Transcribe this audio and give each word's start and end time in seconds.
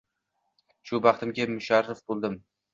Shu 0.91 1.01
baxtiga 1.07 1.49
musharraf 1.53 2.05
boʻldim! 2.11 2.43